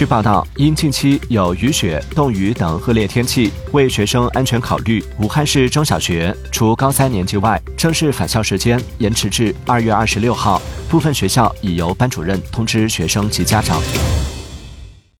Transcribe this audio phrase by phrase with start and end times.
[0.00, 5.04] 据报道因近期有雨雪冻雨等恶劣天气为学生安全考虑。
[5.18, 10.58] 武汉市中小学除高三年级外正式返校时间延迟至二月二十六号。
[10.88, 13.78] 部分学校已由班主任通知学生及家长。